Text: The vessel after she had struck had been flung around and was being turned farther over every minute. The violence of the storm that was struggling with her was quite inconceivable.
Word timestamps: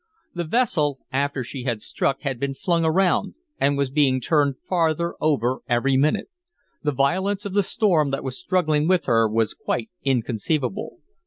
The 0.33 0.45
vessel 0.45 0.97
after 1.11 1.43
she 1.43 1.65
had 1.65 1.83
struck 1.83 2.21
had 2.23 2.39
been 2.39 2.55
flung 2.55 2.83
around 2.83 3.35
and 3.59 3.77
was 3.77 3.91
being 3.91 4.19
turned 4.19 4.55
farther 4.67 5.13
over 5.21 5.61
every 5.69 5.95
minute. 5.95 6.31
The 6.81 6.91
violence 6.91 7.45
of 7.45 7.53
the 7.53 7.61
storm 7.61 8.09
that 8.09 8.23
was 8.23 8.35
struggling 8.35 8.87
with 8.87 9.05
her 9.05 9.27
was 9.29 9.53
quite 9.53 9.91
inconceivable. 10.01 10.97